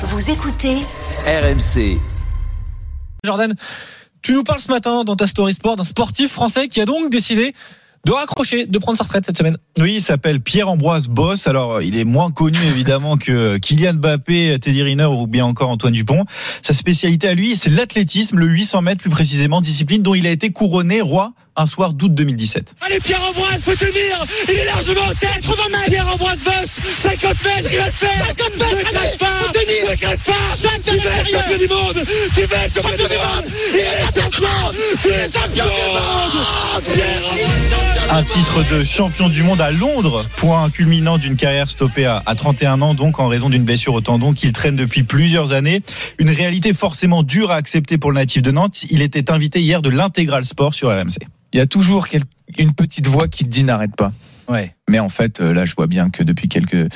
[0.00, 0.76] Vous écoutez
[1.26, 1.98] RMC.
[3.24, 3.52] Jordan,
[4.22, 7.10] tu nous parles ce matin dans ta story sport d'un sportif français qui a donc
[7.10, 7.52] décidé
[8.06, 9.56] de raccrocher, de prendre sa retraite cette semaine.
[9.76, 11.48] Oui, il s'appelle Pierre-Ambroise Boss.
[11.48, 15.94] Alors, il est moins connu évidemment que Kylian Mbappé, Teddy Riner ou bien encore Antoine
[15.94, 16.24] Dupont.
[16.62, 20.30] Sa spécialité à lui, c'est l'athlétisme, le 800 mètres plus précisément, discipline dont il a
[20.30, 22.76] été couronné roi un soir d'août 2017.
[22.82, 27.68] Allez Pierre-Ambroise, faut tenir Il est largement en tête 80 mètres Pierre-Ambroise bosse 50 mètres,
[27.72, 29.17] il va le faire 50 mètres,
[30.10, 32.44] ne craque pas faut tenir Ne craque pas Tu vas être champion du monde Tu
[32.44, 34.48] vas être champion du monde Il est champion
[35.02, 36.38] Tu es champion du monde
[36.84, 42.22] Pierre-Ambroise Un titre de champion du monde à Londres, point culminant d'une carrière stoppée à,
[42.24, 45.82] à 31 ans, donc en raison d'une blessure au tendon qu'il traîne depuis plusieurs années.
[46.18, 48.84] Une réalité forcément dure à accepter pour le natif de Nantes.
[48.90, 51.18] Il était invité hier de l'intégral sport sur RMC.
[51.52, 52.06] il y a toujours
[52.56, 54.12] une petite voix qui te dit n'arrête pas.
[54.48, 54.74] Ouais.
[54.88, 56.88] Mais en fait, euh, là, je vois bien que depuis quelques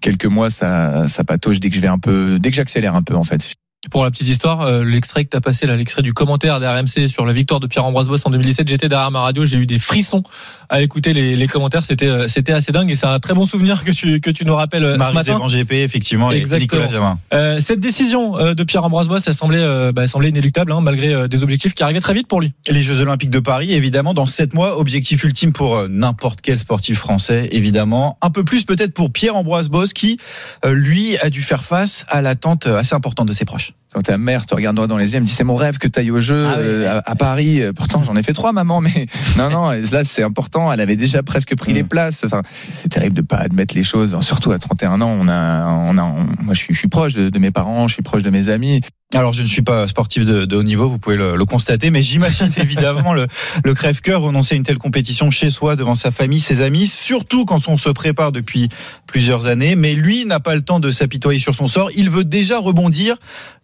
[0.00, 3.02] quelques mois, ça ça patauge dès que je vais un peu, dès que j'accélère un
[3.02, 3.54] peu, en fait.
[3.88, 7.08] Pour la petite histoire, euh, l'extrait que tu as passé, là, l'extrait du commentaire d'RMC
[7.08, 9.78] sur la victoire de Pierre-Ambroise Boss en 2017, j'étais derrière ma radio, j'ai eu des
[9.78, 10.22] frissons
[10.68, 13.46] à écouter les, les commentaires, c'était euh, c'était assez dingue et c'est un très bon
[13.46, 15.32] souvenir que tu, que tu nous rappelles euh, ce Marie matin.
[15.32, 16.82] Zévan GP, effectivement, et Exactement.
[16.82, 17.18] Nicolas Jamin.
[17.32, 21.26] Euh, cette décision euh, de Pierre-Ambroise Boss, elle semblait, bah, elle semblait inéluctable, hein, malgré
[21.26, 22.52] des objectifs qui arrivaient très vite pour lui.
[22.68, 26.98] Les Jeux Olympiques de Paris, évidemment, dans sept mois, objectif ultime pour n'importe quel sportif
[26.98, 28.18] français, évidemment.
[28.20, 30.18] Un peu plus peut-être pour Pierre-Ambroise Boss, qui,
[30.66, 33.69] lui, a dû faire face à l'attente assez importante de ses proches.
[33.92, 35.78] Quand ta mère te regarde droit dans les yeux, elle me dit c'est mon rêve
[35.78, 36.86] que tu ailles au jeu Ah oui, euh, oui.
[36.86, 37.60] à, à Paris.
[37.60, 39.70] Euh, Pourtant, j'en ai fait trois, maman, mais non, non.
[39.70, 40.72] Là, c'est important.
[40.72, 41.74] Elle avait déjà presque pris Mm.
[41.74, 42.22] les places.
[42.24, 44.16] Enfin, c'est terrible de pas admettre les choses.
[44.20, 47.14] Surtout à 31 ans, on a, on a, on- moi, je suis, je suis proche
[47.14, 48.80] de, de mes parents, je suis proche de mes amis.
[49.12, 51.90] Alors, je ne suis pas sportif de, de haut niveau, vous pouvez le, le constater,
[51.90, 53.26] mais j'imagine évidemment le,
[53.64, 57.44] le crève-cœur renoncer à une telle compétition chez soi, devant sa famille, ses amis, surtout
[57.44, 58.68] quand on se prépare depuis
[59.08, 59.74] plusieurs années.
[59.74, 61.90] Mais lui n'a pas le temps de s'apitoyer sur son sort.
[61.96, 63.16] Il veut déjà rebondir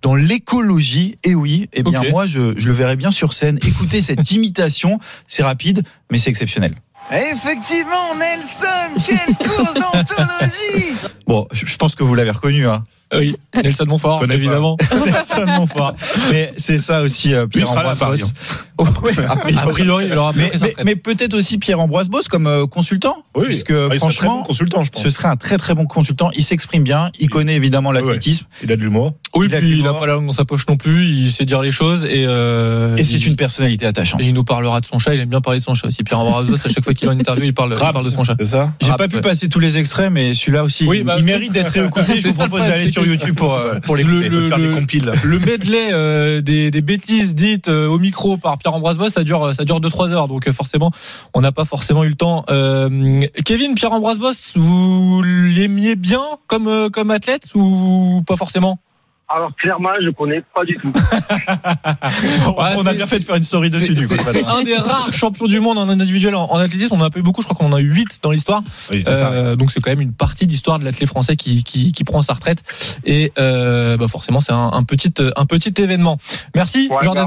[0.00, 1.18] dans l'écologie.
[1.24, 3.58] Et oui, eh bien moi, je, je le verrai bien sur scène.
[3.66, 6.72] Écoutez cette imitation, c'est rapide, mais c'est exceptionnel.
[7.10, 10.94] Effectivement, Nelson, quelle course d'anthologie
[11.26, 12.82] Bon, je je pense que vous l'avez reconnu, hein.
[13.18, 14.76] Oui, Nelson Montfort, Connais évidemment.
[15.06, 15.94] Nelson Montfort.
[16.30, 18.32] Mais c'est ça aussi, euh, Pierre-Ambroise Boss.
[18.76, 19.56] Oh, oui, a priori.
[19.62, 23.18] A priori, il aura Mais, mais, mais peut-être aussi Pierre-Ambroise Boss comme euh, consultant.
[23.36, 25.00] Oui, puisque Ah, sera très franchement, bon consultant, je pense.
[25.04, 26.30] ce serait un très très bon consultant.
[26.36, 28.46] Il s'exprime bien, il connaît évidemment l'athlétisme.
[28.64, 29.12] Il a de l'humour.
[29.36, 30.00] Oui, il a puis il a mort.
[30.00, 32.96] pas la langue dans sa poche non plus, il sait dire les choses et, euh,
[32.96, 34.20] Et c'est il- une personnalité attachante.
[34.20, 36.02] Et il nous parlera de son chat, il aime bien parler de son chat aussi.
[36.02, 38.10] Pierre Ambroise Boss, à chaque fois qu'il a une interview, il parle, il parle de
[38.10, 38.34] son chat.
[38.40, 41.14] C'est ça J'ai pas pu passer tous les extraits, mais celui-là aussi, Oui, il- bah,
[41.18, 42.20] il mérite d'être réécouté.
[42.20, 45.12] Je vous propose d'aller c'est sur YouTube pour, euh, pour Le- le- faire des compiles.
[45.22, 49.24] Le medley euh, des, des bêtises dites euh, au micro par Pierre Ambroise Boss, ça
[49.24, 50.90] dure ça dure 2-3 heures, donc euh, forcément
[51.34, 52.44] on n'a pas forcément eu le temps.
[52.50, 58.78] Euh, Kevin, Pierre Ambroise Boss, vous l'aimiez bien comme euh, comme athlète ou pas forcément?
[59.28, 60.92] Alors clairement, je connais pas du tout.
[62.56, 65.60] on a bien fait de faire une story dessus, C'est un des rares champions du
[65.60, 66.94] monde en individuel en, en athlétisme.
[66.94, 68.62] On en a pas eu beaucoup, je crois qu'on en a eu 8 dans l'histoire.
[68.92, 69.02] Oui.
[69.08, 72.20] Euh, donc c'est quand même une partie d'histoire de l'athlète français qui, qui, qui prend
[72.20, 72.62] sa retraite.
[73.04, 76.18] Et euh, bah forcément, c'est un, un, petit, un petit événement.
[76.54, 77.22] Merci, Ouais, Jordan.